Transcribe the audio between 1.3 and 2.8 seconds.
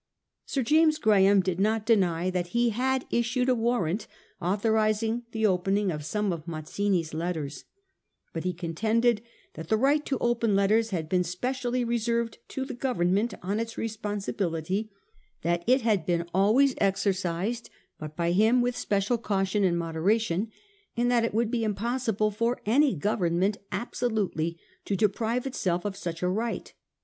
did not deny that he